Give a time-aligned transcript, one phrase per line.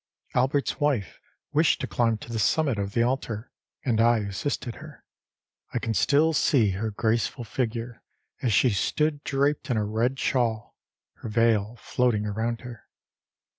[0.33, 1.19] Albertâs wife
[1.53, 3.51] wished to climb to the summit of the altar,
[3.85, 5.05] and I assisted her.
[5.75, 8.01] I can still see her graceful figure
[8.41, 10.75] as she stood draped in a red shawl,
[11.17, 12.87] her veil floating around her.